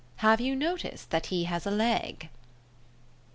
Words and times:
Have 0.15 0.41
you 0.41 0.55
noticed 0.55 1.11
that 1.11 1.27
he 1.27 1.43
has 1.43 1.67
a 1.67 1.69
leg?" 1.69 2.29